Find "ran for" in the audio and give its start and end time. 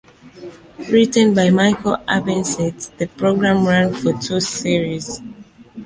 3.67-4.13